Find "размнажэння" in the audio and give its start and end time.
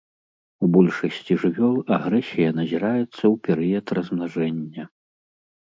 4.01-4.83